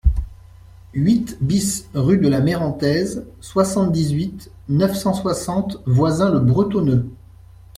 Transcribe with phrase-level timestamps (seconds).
[0.95, 7.07] huit BIS rue de la Mérantaise, soixante-dix-huit, neuf cent soixante, Voisins-le-Bretonneux